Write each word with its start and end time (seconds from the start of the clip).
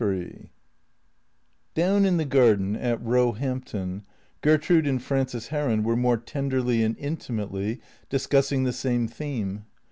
XLIII 0.01 0.49
DOWN 1.75 2.05
in 2.05 2.17
the 2.17 2.25
garden 2.25 2.75
at 2.75 3.03
Eoehampton, 3.03 4.01
Gertrude 4.41 4.87
and 4.87 4.99
Frances 4.99 5.49
Heron 5.49 5.83
were 5.83 5.95
more 5.95 6.17
tenderly 6.17 6.81
and 6.81 6.97
intimately 6.97 7.79
discussing 8.09 8.63
the 8.63 8.73
same 8.73 9.07
theme. 9.07 9.65